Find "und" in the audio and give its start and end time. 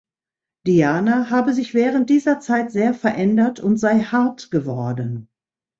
3.59-3.77